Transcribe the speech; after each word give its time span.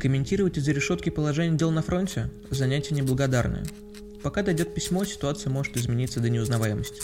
Комментировать 0.00 0.56
из-за 0.56 0.72
решетки 0.72 1.10
положение 1.10 1.58
дел 1.58 1.70
на 1.70 1.82
фронте– 1.82 2.30
занятие 2.50 2.94
неблагодарное. 2.94 3.66
Пока 4.22 4.42
дойдет 4.42 4.72
письмо, 4.72 5.04
ситуация 5.04 5.50
может 5.50 5.76
измениться 5.76 6.20
до 6.20 6.30
неузнаваемости. 6.30 7.02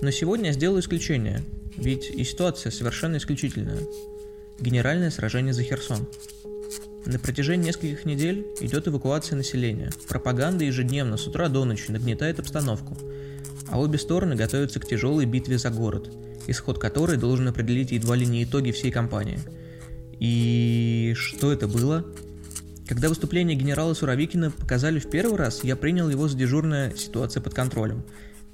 Но 0.00 0.10
сегодня 0.10 0.46
я 0.46 0.52
сделаю 0.54 0.80
исключение, 0.80 1.42
ведь 1.76 2.08
и 2.08 2.24
ситуация 2.24 2.72
совершенно 2.72 3.18
исключительная. 3.18 3.80
Генеральное 4.58 5.10
сражение 5.10 5.52
за 5.52 5.62
Херсон. 5.62 6.08
На 7.04 7.18
протяжении 7.18 7.66
нескольких 7.66 8.06
недель 8.06 8.46
идет 8.60 8.88
эвакуация 8.88 9.36
населения. 9.36 9.90
Пропаганда 10.08 10.64
ежедневно 10.64 11.18
с 11.18 11.26
утра 11.26 11.50
до 11.50 11.66
ночи 11.66 11.90
нагнетает 11.90 12.38
обстановку. 12.38 12.96
А 13.68 13.78
обе 13.78 13.98
стороны 13.98 14.36
готовятся 14.36 14.80
к 14.80 14.86
тяжелой 14.86 15.26
битве 15.26 15.58
за 15.58 15.68
город, 15.68 16.10
исход 16.46 16.78
которой 16.78 17.18
должен 17.18 17.46
определить 17.48 17.90
едва 17.90 18.16
ли 18.16 18.24
не 18.24 18.42
итоги 18.42 18.70
всей 18.70 18.90
кампании– 18.90 19.38
и 20.20 21.14
что 21.16 21.52
это 21.52 21.68
было? 21.68 22.04
Когда 22.86 23.08
выступление 23.08 23.56
генерала 23.56 23.94
Суровикина 23.94 24.50
показали 24.50 24.98
в 24.98 25.08
первый 25.08 25.38
раз, 25.38 25.64
я 25.64 25.74
принял 25.74 26.10
его 26.10 26.28
за 26.28 26.36
дежурная 26.36 26.94
ситуация 26.94 27.40
под 27.40 27.54
контролем. 27.54 28.04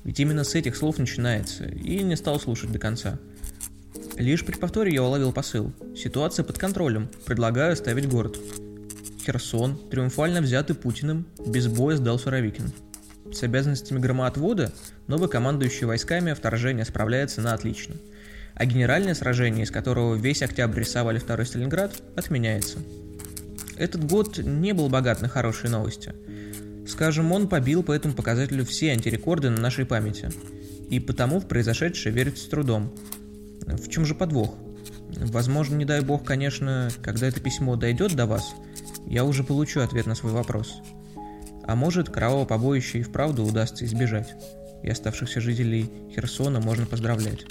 Ведь 0.04 0.20
именно 0.20 0.44
с 0.44 0.54
этих 0.54 0.76
слов 0.76 0.98
начинается, 0.98 1.64
и 1.64 2.02
не 2.02 2.16
стал 2.16 2.38
слушать 2.38 2.70
до 2.70 2.78
конца. 2.78 3.18
Лишь 4.16 4.44
при 4.44 4.56
повторе 4.56 4.94
я 4.94 5.02
уловил 5.02 5.32
посыл. 5.32 5.72
Ситуация 5.96 6.44
под 6.44 6.58
контролем. 6.58 7.08
Предлагаю 7.26 7.72
оставить 7.72 8.08
город. 8.08 8.38
Херсон, 9.26 9.78
триумфально 9.90 10.40
взятый 10.40 10.76
Путиным, 10.76 11.26
без 11.44 11.66
боя 11.66 11.96
сдал 11.96 12.18
Суровикин. 12.18 12.72
С 13.32 13.42
обязанностями 13.42 13.98
громоотвода 13.98 14.72
новый 15.06 15.28
командующий 15.28 15.86
войсками 15.86 16.32
вторжения 16.34 16.84
справляется 16.84 17.40
на 17.40 17.52
отлично– 17.52 17.96
а 18.60 18.66
генеральное 18.66 19.14
сражение, 19.14 19.64
из 19.64 19.70
которого 19.70 20.16
весь 20.16 20.42
октябрь 20.42 20.80
рисовали 20.80 21.18
второй 21.18 21.46
Сталинград, 21.46 22.02
отменяется. 22.14 22.76
Этот 23.78 24.06
год 24.06 24.36
не 24.36 24.74
был 24.74 24.90
богат 24.90 25.22
на 25.22 25.28
хорошие 25.28 25.70
новости. 25.70 26.12
Скажем, 26.86 27.32
он 27.32 27.48
побил 27.48 27.82
по 27.82 27.92
этому 27.92 28.12
показателю 28.12 28.66
все 28.66 28.90
антирекорды 28.90 29.48
на 29.48 29.62
нашей 29.62 29.86
памяти. 29.86 30.28
И 30.90 31.00
потому 31.00 31.40
в 31.40 31.48
произошедшее 31.48 32.14
верится 32.14 32.44
с 32.44 32.48
трудом. 32.48 32.92
В 33.60 33.88
чем 33.88 34.04
же 34.04 34.14
подвох? 34.14 34.54
Возможно, 35.16 35.76
не 35.76 35.86
дай 35.86 36.02
бог, 36.02 36.26
конечно, 36.26 36.90
когда 37.02 37.28
это 37.28 37.40
письмо 37.40 37.76
дойдет 37.76 38.14
до 38.14 38.26
вас, 38.26 38.52
я 39.06 39.24
уже 39.24 39.42
получу 39.42 39.80
ответ 39.80 40.04
на 40.04 40.14
свой 40.14 40.32
вопрос. 40.32 40.82
А 41.64 41.76
может, 41.76 42.10
кровавого 42.10 42.44
побоища 42.44 42.98
и 42.98 43.02
вправду 43.02 43.42
удастся 43.42 43.86
избежать, 43.86 44.34
и 44.82 44.90
оставшихся 44.90 45.40
жителей 45.40 45.90
Херсона 46.14 46.60
можно 46.60 46.84
поздравлять. 46.84 47.46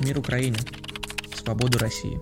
Мир 0.00 0.18
Украине. 0.18 0.58
Свободу 1.34 1.78
России. 1.78 2.20